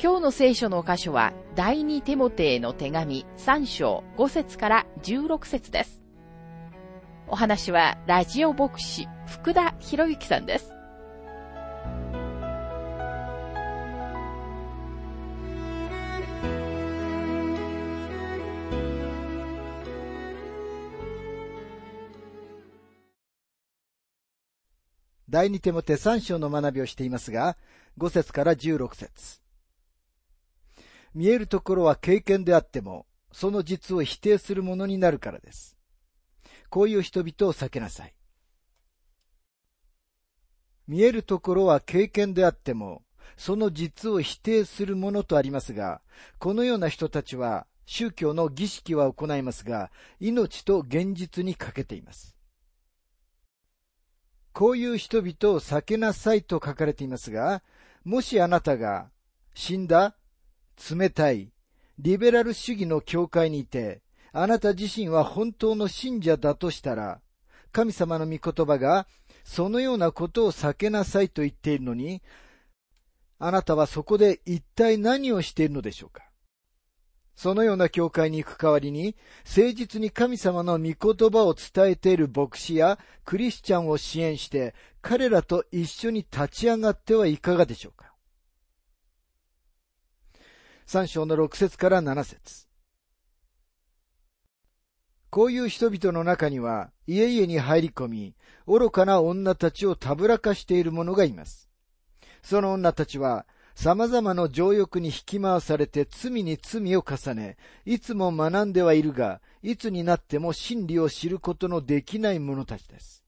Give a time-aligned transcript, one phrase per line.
[0.00, 6.04] 今日の聖書の箇所は第二テモテへの手紙3章5節から16節です。
[7.26, 10.72] お話はラジオ牧師福田博之さんです。
[25.28, 27.56] 第二手モて3章の学びをしていますが、
[27.98, 29.47] 5節から16節
[31.14, 35.76] 見えるところは経験であっても、その実を否定するものになるからです。
[36.70, 38.14] こういう人々を避けなさい。
[40.86, 43.02] 見えるところは経験であっても、
[43.36, 46.00] その実を否定するものとありますが、
[46.38, 52.34] このような人たちは宗教の儀式は行いますが、命と現実に欠けています。
[54.52, 57.62] こういう人々を避けなさいと書かれていますが、
[58.04, 59.10] もしあなたが
[59.54, 60.16] 死んだ、
[60.90, 61.50] 冷たい、
[61.98, 67.20] リベラル主義の教会にいて、あなた自身は本当の信者だとしたら、
[67.72, 69.06] 神様の御言葉が
[69.44, 72.22] そのようなことを避けなさいと言っているのに、
[73.38, 76.24] あなたはそこで一体何をしているのでしょうか
[77.36, 79.14] そのような教会に行く代わりに、
[79.46, 88.07] 誠実に神様の御言葉を伝えている牧師やクリスチャンを支援して、彼らと一緒に立ち上がってはいかがでしょうか。
[90.90, 92.66] 三章の六節から七節
[95.28, 98.34] こういう人々の中には、家々に入り込み、
[98.66, 101.68] 愚かな女たちをたぶらかしている者がいます。
[102.42, 103.44] その女たちは、
[103.74, 113.22] 様々な情欲に引き回されて罪に罪を重ね、いつも学んではいるが、いつになっても真理を知ることのできない者たちです。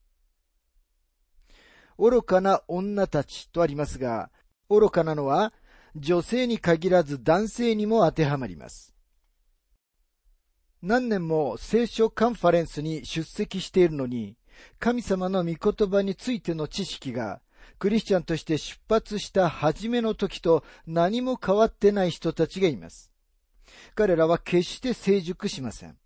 [1.99, 4.31] 愚かな女たちとありますが、
[4.67, 5.53] 愚かなのは
[5.95, 8.93] 女性に限らず男性にも当てはまります。
[10.81, 14.37] 何年も聖書カンファレンスに出席しているのに、
[14.79, 17.41] 神様の御言葉についての知識が
[17.77, 23.11] クリスチャンとして出発した初めの時と何も変わってない人たちがいます。
[23.95, 25.97] 彼らは決して成熟しません。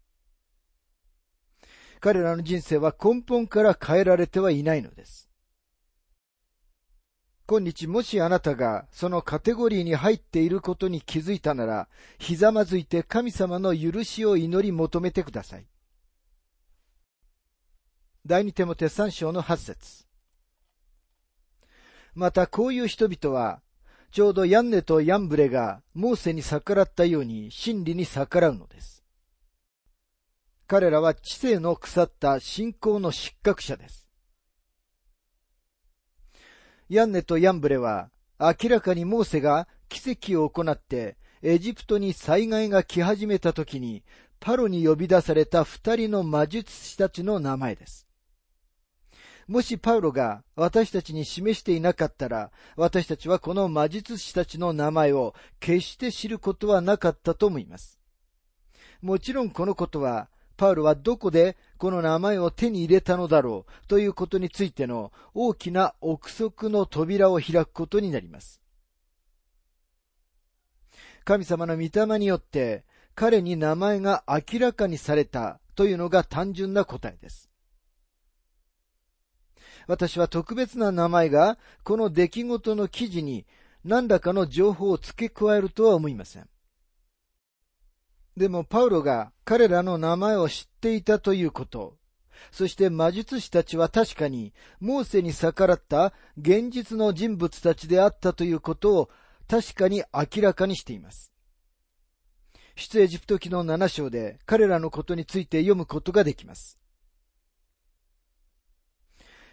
[2.00, 5.25] 彼らの人生は根本から変えられてはいないのです。
[7.48, 15.68] 今日もしあなたがそのカテゴリーに入っていることに気づいたなら、ひざまずいて神様の許しを祈り求めてください。
[18.26, 20.06] 第二手もて三章の八節
[22.16, 23.62] またこういう人々は、
[24.12, 29.04] ちょうどヤンネとヤンブレがモーセに逆らったように真理に逆らうのです。
[30.66, 34.05] 彼らは知性の腐った信仰の失格者です。
[36.90, 44.04] ヤンネとヤンブレは明らかにモーセが奇跡を行ってエジプトに災害が来始めた時に
[44.40, 48.06] パロに呼び出された二人の魔術師たちの名前です。
[49.48, 58.00] もしパウロが私たちに示していなかったら、私たちはこの魔術師たちの名前を決して知ることはなかったと思います。
[59.02, 68.62] もちろんこのことは、パウロはどこでこの名前を手に入れたのだろうということについての大きな憶測の扉を開くことになります。
[71.24, 72.86] 神様の御霊によって
[73.16, 77.50] 彼に名前が明らかにされたというのが単純な答えです。
[79.88, 83.46] 私は特別な名前がこの出来事の記事に
[83.84, 86.50] 何らかの情報を付け加えるとは思いません。
[88.38, 91.98] でもパウロが彼らの名前を知っていたということ、
[92.52, 99.10] そして魔術師たちは確かにモーセに逆らった現実の人物たちであったということを
[99.48, 101.32] 確かに明らかにしています。
[102.76, 106.78] 出エジプト記の7章で彼らのことについて読むことができます。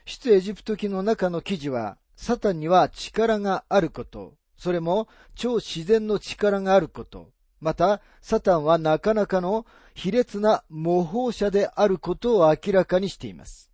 [0.04, 5.06] 出エジプト記の中の記事は、サタンには力があること、それも
[5.36, 7.30] 超自然の力があること、
[7.62, 9.64] また、サタンはなかなかの
[9.94, 13.70] 卑劣な模倣者であることを明らかにしています。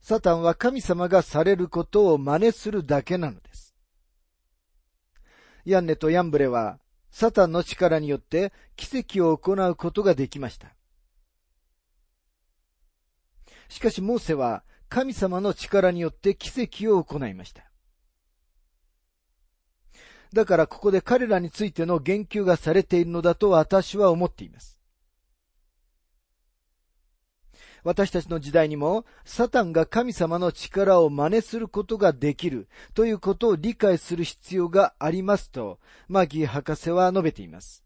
[0.00, 3.76] サタンは神様がされることを真似するだけなのです。
[5.64, 6.80] ヤンネとヤンブレは、
[7.12, 10.74] サタンの力によって奇跡を行うことができました。
[13.68, 17.71] しかしモーセは神様の力によって奇跡を行いました。
[20.34, 24.78] だからここで彼らについての言及がされているのだと私は思っています。
[27.84, 37.84] 私たちの時代にも、サタンが神様の力を真似することができるということを理解する必要がありますと、マギー博士は述べています。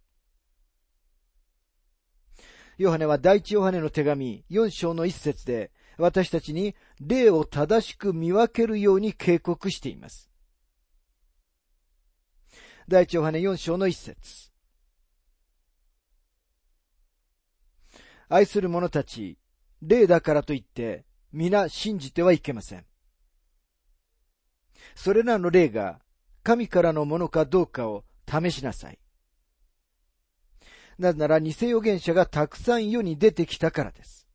[2.77, 10.31] ヨハネは第一ヨハネの手紙4章の一節で、私たちに霊を正しく見分けるように警告しています。
[12.89, 14.53] 第一ヨハネ4章の一節
[18.29, 19.39] 愛する者たち、
[19.83, 22.85] 霊だからといって、皆信じてはいけません。
[24.95, 26.01] それらの霊が
[26.45, 29.01] 神からのものかどうかを試しなさい。
[30.97, 34.29] なぜなら偽預言者がたくさん世に出てきたからです。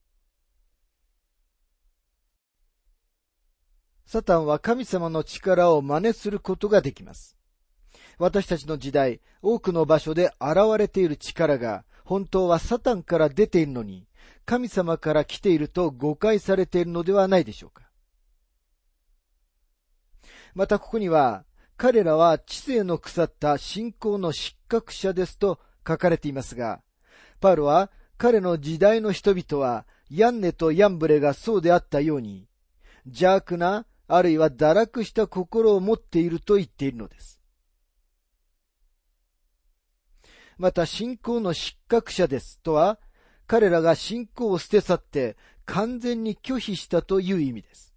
[4.06, 7.38] サタンは神様の力を真似することができます。
[8.22, 14.06] 私たちの時代、多くの場所で現れている力が本当はサタンから出ているのに、
[14.46, 17.90] 神様から来ていると誤解されているのではないでしょうか。
[20.54, 21.46] またここには、
[21.78, 26.84] 彼らは知性の腐った信仰の失格者ですと書かれていますが、
[27.40, 27.90] パウロは
[28.20, 32.48] 彼の時代の人々はヤンネとヤンブレがそうであったように、
[33.04, 37.41] 邪悪な、あるいは堕落した心を持っていると言っているのです。
[40.62, 43.00] また信仰の失格者ですとは、
[43.48, 45.36] 彼らが信仰を捨て去って
[45.66, 47.96] 完全に拒否したという意味です。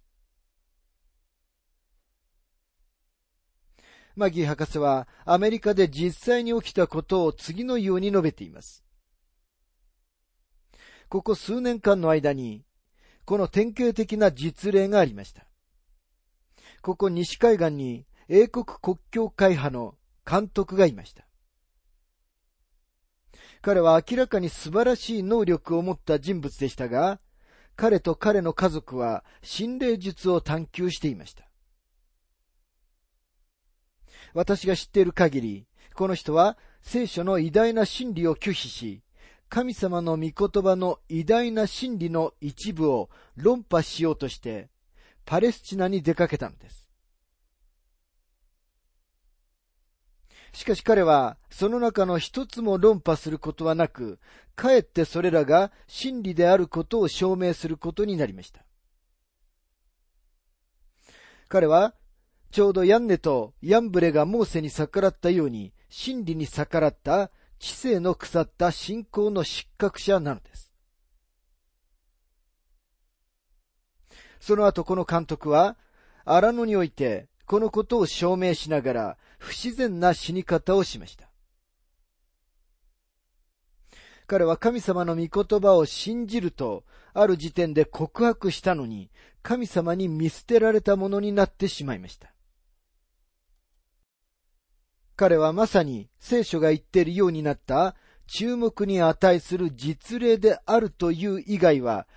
[4.15, 8.83] マギー博士はアメリカで実際に起きたことを次のように述べています。
[11.07, 12.65] ここ数年間の間に、
[13.25, 15.45] この典型的な実例がありました。
[16.81, 19.93] ここ西海岸に英国国境会派の
[20.27, 21.27] 監督がいました。
[23.65, 27.19] 彼は明らかに素晴らしい能力を持った人物でしたが、
[27.75, 31.47] 彼と彼の家族は心霊術を探求していました。
[34.35, 35.65] 私が知っている限り、
[35.95, 39.01] この人は聖書の偉大な真理を拒否し、
[39.49, 44.69] 神様の御言葉の偉大な真理の一部を論破しようとして、
[45.25, 46.84] パレスチナに出かけたのです。
[50.55, 54.19] しかし彼は、その中の一つも論破することはなく、
[54.55, 58.61] かえってそれらが真理であることを証明することになりました。
[61.49, 61.93] 彼は、
[62.51, 70.71] ちょうどヤンネとヤンブレがモーセに逆らったように、真理に逆らった知性の腐った信仰の失格者なのです。
[74.39, 75.75] その後この監督は、
[76.23, 81.29] 荒野においてこのことを証明しながら不自然な死に方をしました。
[84.27, 89.11] 彼は神様の御言葉を信じると、ある時点で告白したのに、
[89.43, 92.33] 神様に見捨てられたものになってしまいました。
[95.15, 97.95] 彼はまさに聖書が言っているようになった
[98.27, 102.07] 注目に値する実例であるという以外は、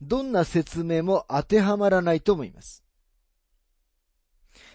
[0.00, 2.82] どんな説明も当てはまらないと思います。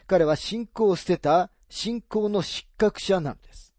[0.05, 3.73] 彼は信仰を捨てた信仰の失格者なのです。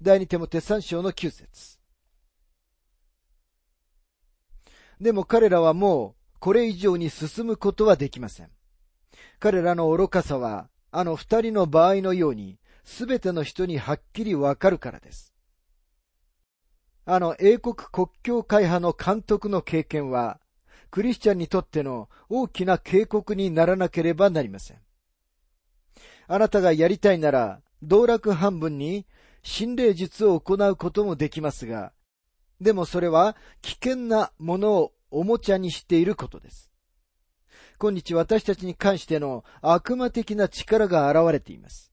[0.00, 1.78] 第二手も手三章の九節
[5.00, 8.50] でも彼らはもうこれ以上に進むことはできません。
[9.38, 15.34] 彼らの愚かさはあの二人の場合のようにすべての人にはっきりわかるからです。
[17.04, 20.40] あの英国国境会派の監督の経験は
[20.96, 24.78] クリスチャンにとっての大きな警告にならなければなりません。
[26.26, 29.04] あなたがやりたいなら、道楽半分に
[29.42, 31.92] 心霊術を行うこともできますが、
[32.62, 36.70] でもそれは危険なものをおもちゃにしていることです。
[37.78, 41.92] 今日私たちに関しての悪魔的な力が現れています。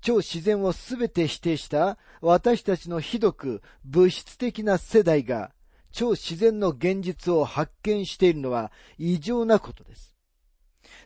[0.00, 5.50] 超自然をすべて否定した私たちのひどく物質的な世代が
[5.90, 10.14] 超自然の現実を発見しているのは異常なことです。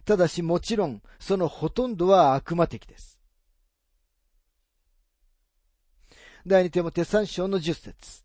[0.04, 3.20] ただしもちろんそのほとんどは悪魔的です。
[6.46, 8.24] 第二手も手三章の十節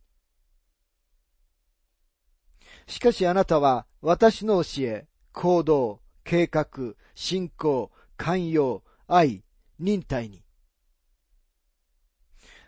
[2.87, 9.43] しかしあなたは私の教え、行動、計画、信仰、寛容、愛、
[9.77, 10.46] 忍耐に。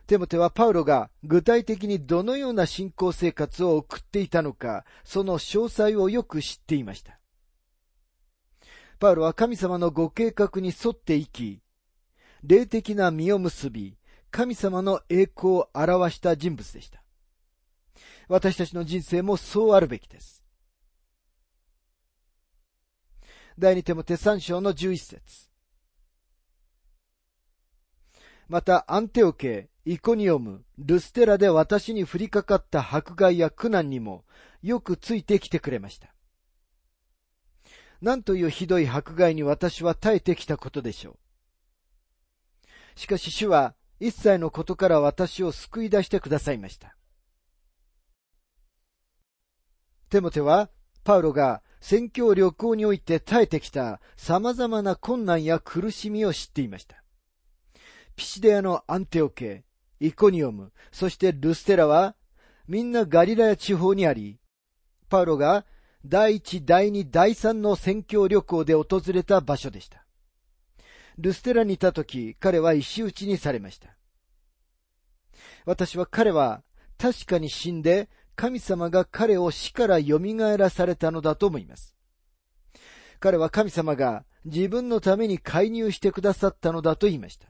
[0.09, 7.19] テモテはパウロが具体的にどのような信仰生活を送っていたのか、その詳細をよく知っていました。
[8.97, 11.61] パウロは神様のご計画に沿って生き、
[12.41, 13.99] 霊的な実を結び、
[14.31, 17.03] 神様の栄光を表した人物でした。
[18.27, 20.43] 私たちの人生もそうあるべきです。
[23.59, 25.48] 第二手も手三章の十一節。
[28.49, 34.25] また、アンテオケ、イコニオム、ルステラで私に降りかかった迫害や苦難にも
[34.63, 36.13] よくついてきてくれました。
[38.01, 41.19] なんというひどい迫害に私は耐えてきたことでしょ
[42.95, 42.99] う。
[42.99, 46.95] しかし主は一切のことから私を救い出してくださいました。
[50.09, 50.71] テモテは、
[51.03, 57.03] パウロが宣教旅行において耐えてきた様々な困難や苦しみを知っていました。
[58.19, 59.63] ピシデアのアンテオケ、
[60.01, 62.17] イコニオム、そしてルステラは、
[62.67, 64.41] みんなガリラヤ地方にあり、
[65.07, 65.65] パウロが
[66.05, 70.05] 第一、第二、第三の宣教旅行で訪れた場所でした。
[71.17, 73.95] ルステラにいた時、彼は石打ちにされました。
[75.65, 76.61] 私は彼は
[76.97, 80.19] 確かに死んで、神様が彼を死から蘇
[80.57, 81.95] らされたのだと思います。
[83.21, 87.47] 彼は神様が自分のために介入してくださったのだと言いました。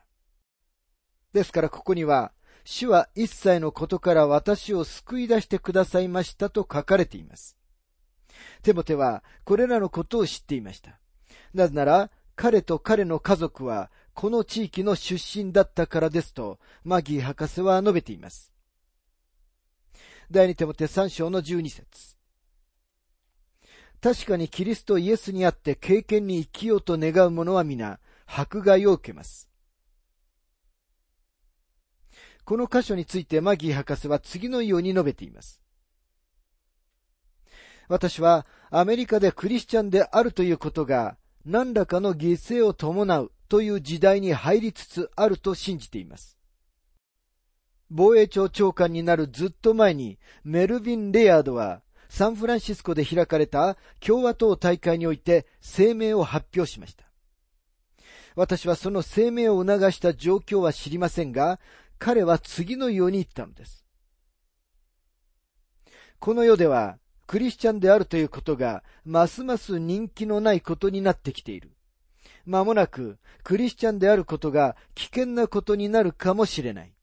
[1.34, 2.32] ですからここには、
[2.64, 7.58] 主は一切のことから私を救い出してくださいましたと書かれています。
[8.62, 11.00] テモテはこれらのことを知っていました。
[11.54, 18.52] なぜなら、彼と彼の家族はこの地域の出身だったからですと、マギー博士は述べています。
[20.32, 22.16] 第二テモテ三章の十二節
[24.02, 29.49] 確かにキリストイエスにあって経験に生きようと願う者は皆、迫害を受けます。
[32.50, 35.62] この箇所についてマギー博士は次のように述べています。
[37.88, 46.40] 私はアメリカでクリスチャンであるということが何らかの犠牲を伴うという時代に入りつつあると信じています。
[47.92, 57.06] 防衛庁長官になるずっと前にメルビン・レヤードはサンフランシスコで開かれた共和党大会において声明を発表しました。
[58.36, 61.60] 私はその声明を促した状況は知りませんが、
[62.00, 63.86] 彼は次のように言ったのです。
[66.20, 66.98] この世では
[67.30, 71.70] クリスチャンであるということが、ますます人気のないことになってきている。
[72.44, 76.94] まもなく、クリスチャンであることが危険なことになるかもしれない。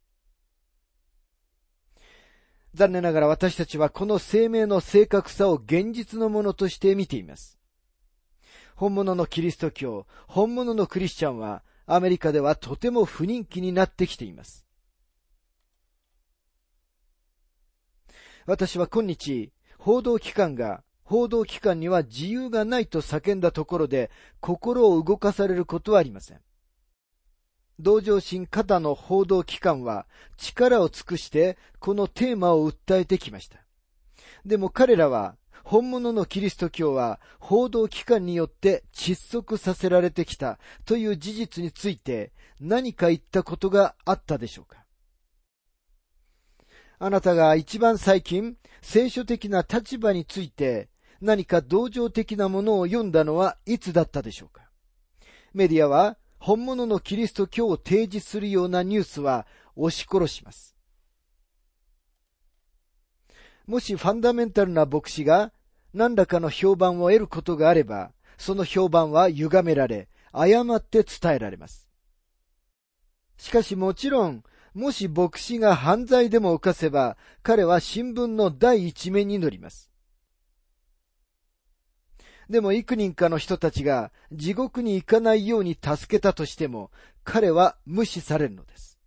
[2.74, 7.56] 残念ながら私たちはこの生命の正確さを現実のものとして見ています。
[8.74, 14.65] 本物のキリスト教、本物のクリスチャンはアメリカではとても不人気になってきています。
[18.46, 24.08] 私は今日、報道機関が報道機関には自由がないと叫んだところで
[24.40, 26.40] 心を動かされることはありません。
[27.80, 33.58] 同情心肩の報道機関は力を尽くしてこのテーマを訴えてきました。
[34.44, 44.85] でも彼らは本物のキリスト教は報道機関によって窒息させられてきたという事実について何か言ったことがあったでしょうか
[46.98, 50.88] あなたが一番最近、聖書的な立場について
[51.20, 54.62] 何か同情的なものを読んだのはいつだったでしょうか？
[55.52, 60.74] メディアは本物のキリスト教を提示するようなニュースは押し殺します。
[63.66, 65.52] もしファンダメンタルな牧師が
[65.92, 71.90] 何らかの評判を得ることがあれば、その評判は歪められ、誤って伝えられます。
[73.38, 74.44] しかしもちろん、
[74.76, 79.90] もし牧師が犯罪でも犯せば、彼は新聞の第一面に載ります。
[82.50, 86.90] でも幾人かの人たちが地獄に行かないように助けたとしても、
[87.24, 88.98] 彼は無視されるのです。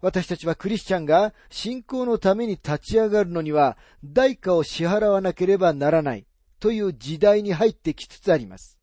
[0.00, 6.26] 私たちはクリスチャンが信仰のために立ち上がるのには代価を支払わなければならない
[6.58, 8.75] という時代に入ってきつつあります。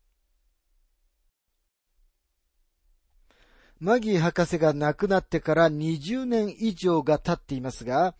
[3.84, 8.14] マギー博士が亡くなってから20年以上が経っていますが、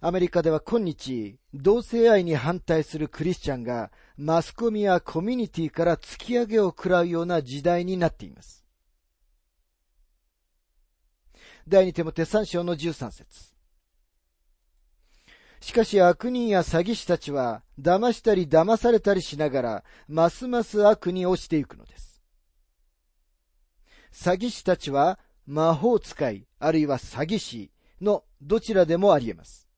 [0.00, 8.64] アメリカでは今日、同性愛に反対するクリスチャンがマスコミやコミュニティから突き上げを食らうような時代になっています。
[11.66, 13.52] 第二手も手三章の13節
[15.60, 22.09] しかし悪人や詐欺師たちは騙したり騙されたりしながらますます悪に落ちていくのです。
[24.12, 29.68] 詐欺師たちは魔法使いあるいは詐欺師のどちらでもあり得ます。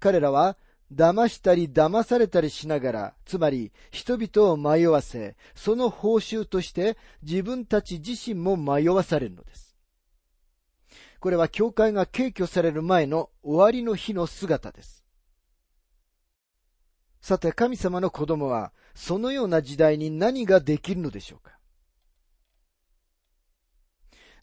[0.00, 0.56] 彼らは
[0.92, 9.74] 騙したり騙されたりしながら、つまり人々を迷わせ、その報酬として自分たち自身も迷わされるのです。
[11.18, 15.04] これは教会が敬挙される前の終わりの日の姿です。
[17.22, 21.52] さて神様の子供は、そのような時代に何ができるのでしょうか？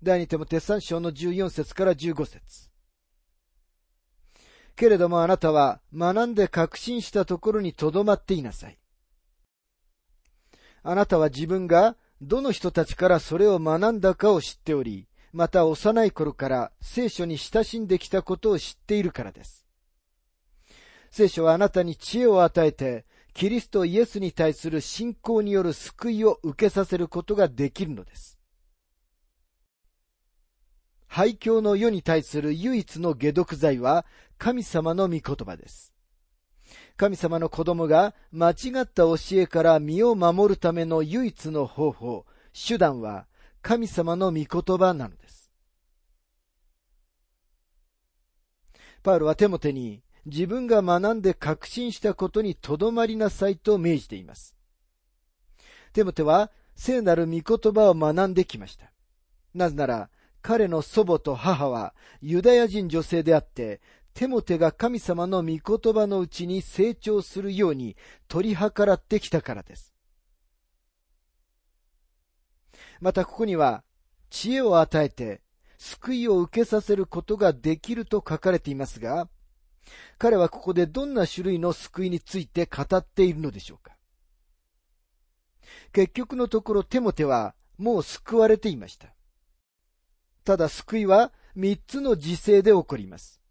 [0.02, 2.70] 第二手も鉄三章の14節から15節
[4.78, 8.78] けれどもあなたは学んで確信したところにとどまっていなさい。
[10.84, 19.66] あなたは自分がどの人たちからそれを学んだかを知っており、また幼い頃から聖書に親しんできたことを知っているからです。
[21.12, 28.39] 聖書はあなたに知恵を与えて、キリストイエスに対する信仰による救いを受けさせることができるのです。
[31.10, 34.06] 廃墟の世に対する唯一の解毒剤は
[34.38, 35.92] 神様の御言葉です。
[36.98, 43.26] 神様の子供が間違った教えから身を守るための唯一の方法、手段は
[43.64, 45.50] 神様の御言葉なのです。
[49.02, 54.56] パウロはテモテに自分が学んで確信したことにとどまりなさいと命じています。
[55.94, 58.92] テモテは聖なる御言葉を学んできました。
[59.56, 60.10] なぜなら、
[60.42, 63.82] 彼の祖母と母はユダヤ人女性であって、
[64.14, 67.96] テモテが神様の御言葉のうちに成長するように
[68.28, 69.94] 取り計らってきたからです。
[73.00, 73.84] またここには、
[74.30, 75.42] 知恵を与えて、
[75.78, 79.30] 救いを受けさせることができると書かれていますが、
[80.18, 83.94] 彼はここでどんな種類の救いについて語っているのでしょうか
[85.94, 89.16] 結局のところテモテはもう救われていました。
[90.44, 93.42] ただ救いは三つの時勢で起こります。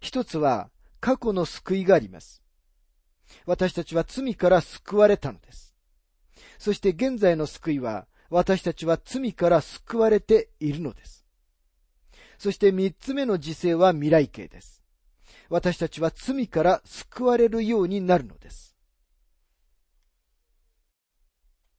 [0.00, 2.42] 一つは過去の救いがあります。
[3.46, 5.74] 私たちは罪から救われたのです。
[6.58, 11.26] そして現在の救いは私たちは罪から救われているのです。
[12.38, 14.82] そして三つ目の時世は未来形です。
[15.48, 18.76] 私たちは罪から救われるようになるのです。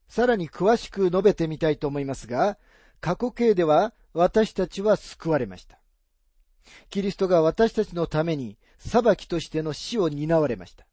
[0.08, 2.58] さらに詳しく述べてみたいと思いますが、
[3.00, 5.80] 過去形では私たちは救われました。
[6.90, 10.86] キリストが私たちのために裁きとしての死を担われました。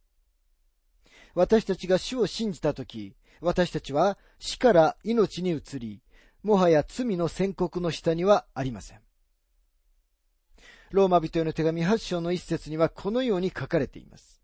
[1.35, 6.02] 私たちが死を信じたとき、私たちは死から命に移り、
[6.42, 9.00] もはや罪の宣告の下にはありません。
[10.90, 14.42] ローマ人への手紙8章の一節にはこのように書かれています。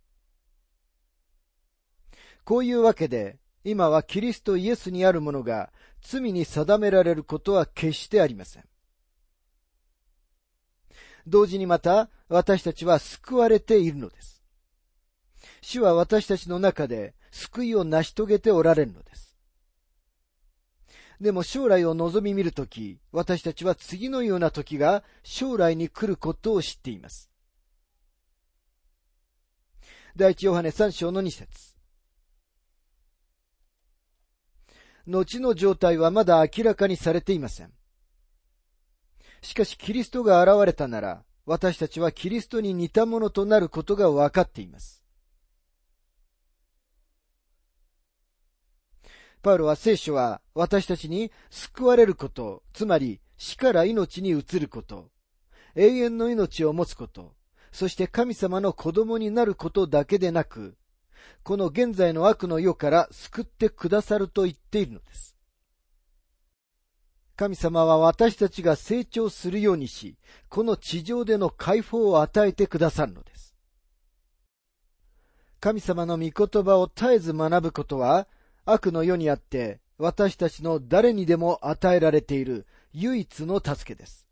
[2.45, 5.73] こういうわけで、今はキリストイエスにあるものが
[6.05, 8.65] 罪に定められることは決してありません。
[11.27, 14.43] 同時にまた私たちは救われているのです。
[15.63, 19.37] 主は私たちの中で救いを成し遂げておられるのです。
[21.21, 27.31] でも将来を望み見るとき、私たちは次のような時が将来に来ることを知っています。
[30.17, 31.74] 第一ヨハネ三章の二節
[35.07, 37.73] 後の状態はまだ明らかにされていません。
[39.43, 45.03] しかしキリストが現れたなら、私たちはキリストに似たものとなることが分かっています。
[49.43, 55.11] パウロは聖書は私たちに救われること、つまり死から命に移ること、
[55.75, 57.35] 永遠の命を持つこと、
[57.71, 60.79] そして神様の子供になることだけでなく、
[61.43, 65.37] この現在の悪の世から救ってくださると言っているのです。
[67.37, 70.17] 神様は私たちが成長するようにし、
[70.49, 73.55] この地上での解放を与えてくださるのです。
[75.59, 78.29] 神様の御言葉を絶えず学ぶことは、
[78.65, 84.27] 悪の世にあって私たちの誰にでも与えられている唯一の助けです。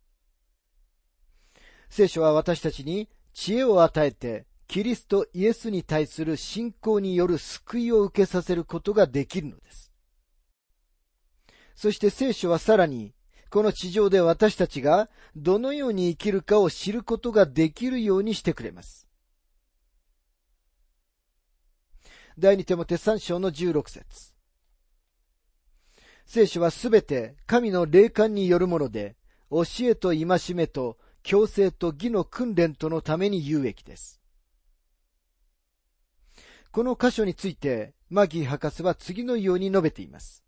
[1.90, 9.93] 聖書は私たちに知恵を与えて、キリストイエスに対する信仰による救いを受けさせることができるのです。
[11.75, 13.13] そして聖書はさらに、
[13.51, 19.07] この地上で私たちがどのように生きるかを知ることができるようにしてくれます。
[22.39, 24.33] 第二手も手三章の十六節
[26.25, 29.17] 聖書はすべて神の霊感によるもので、
[29.51, 34.22] 教えと戒めと強制と義の訓練とのために有益です。
[36.73, 40.43] この箇所について、マギー博士は次のように述べています。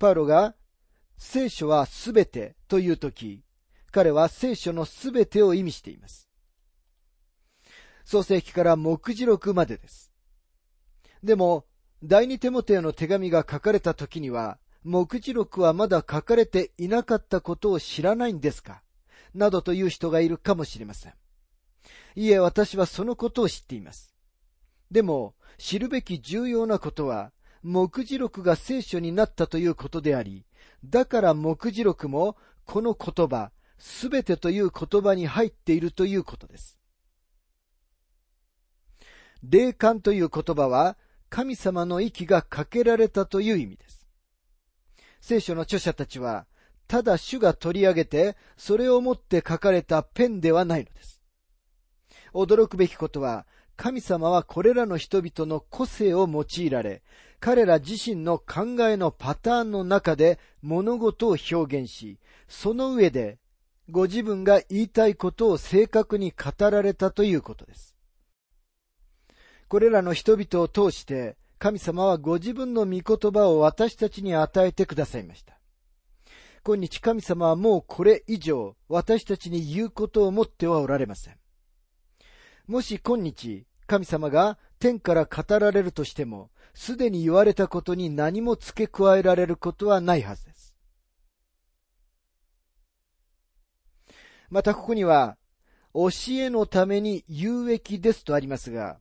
[0.00, 0.56] パウロが、
[1.16, 3.44] 聖書はすべてというとき、
[3.92, 6.28] 彼は聖書のすべてを意味しています。
[8.04, 10.10] 創世記から目次録までです。
[11.22, 11.64] でも、
[12.02, 18.82] 第二テモテの手紙が書かれた時には、目次録はまだ書かれていなかったことを知らないんですか？
[19.32, 21.14] などという人がいるかもしれません。
[22.14, 24.14] いえ、私はそのことを知っています。
[24.90, 30.44] でも、知るべき重要なことは、目次録が聖書になったということであり、
[30.84, 36.78] だから目次録もこの言葉、すべてという言葉に入っているということです。
[39.42, 40.98] 霊感という言葉は
[41.30, 44.06] 神様の息がかけられたという意味です。
[45.20, 46.46] 聖書の著者たちは、
[46.88, 51.19] ただ主が取り上げて、それをもって書かれたペンではないのです。
[52.34, 57.02] 驚くべきことは、神様はこれらの人々の個性を用いられ、
[57.40, 63.38] 彼ら自身の考えのパターンの中で物事を表現し、その上で
[63.90, 67.96] ご自分が言いたいことを正確に語られたということです。
[69.68, 75.58] これらの人々を通して、神様はご自分の御言葉を私たちに与えてくださいました。
[76.62, 81.39] 今日神様はもうこれ以上私たちに言うことを持ってはおられません。
[82.66, 90.76] もし今日神様が天から語られるとしても、すでに言われたことに何も付け加えられることはないはずです。
[94.48, 95.36] またここには、
[95.92, 99.00] 教えのために有益ですとありますが、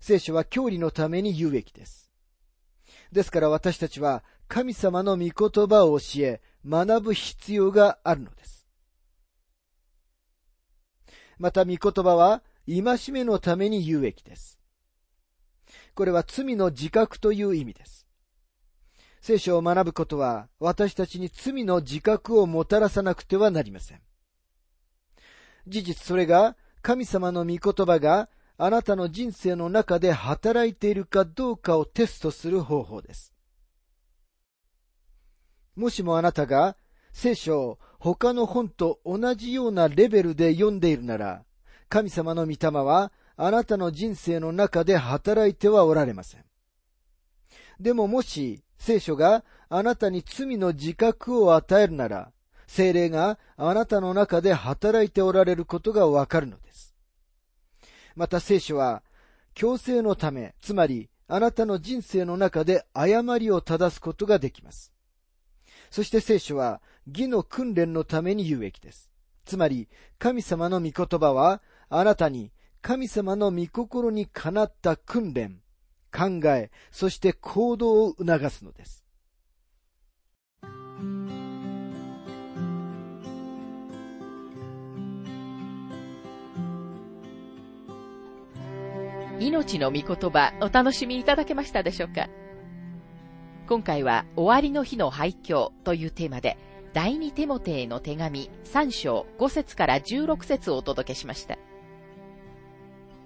[0.00, 2.10] 聖書は教理のために有益です。
[3.12, 8.66] ですから私たちは神様の御言葉を教え、学ぶ必要があるのです。
[11.38, 14.58] また御言葉は戒めのために有益です。
[15.94, 18.06] これは罪の自覚という意味です。
[19.20, 24.00] 聖書を学ぶことは私たちに罪の自覚をもたらさなくてはなりません。
[25.66, 33.32] 事実それが神様の御言葉があなたの人生の中で働いているかどうかをテストする方法です。
[35.74, 36.76] もしもあなたが
[37.12, 41.44] 聖書を他の本と同じようなレベルで読んでいるなら、
[41.88, 46.44] 神様の御霊はあなたの人生の中で働いてはおられません。
[47.80, 52.32] でももし聖書があなたに罪の自覚を与えるなら、
[52.66, 56.94] 精霊があなたの中で働いておられることがわかるのです。
[58.14, 59.02] また聖書は、
[59.54, 64.92] 強制のため、つまり、あなたの人生の中で誤りを正すことができます。
[65.90, 69.10] そして聖書は、義の訓練のために有益です。
[69.44, 71.62] つまり、神様の御言葉は、
[71.96, 72.50] あなたに
[72.82, 75.60] 神様の御心にかなった訓練、
[76.12, 79.04] 考え、そして行動を促すのです。
[89.38, 92.28] 命の御言葉お楽しみいただけましたでしょうか？
[93.68, 96.58] 今回は終わりの日の廃墟というテーマで
[96.92, 101.56] 第二テモテへの手紙3章5節から16節をお届けしました。